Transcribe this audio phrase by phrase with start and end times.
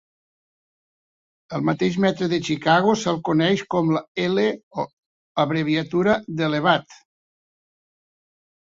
[1.57, 3.93] Al mateix metro de Chicago se'l coneix com
[4.27, 4.49] "L",
[5.47, 7.03] abreviatura d'"elevat".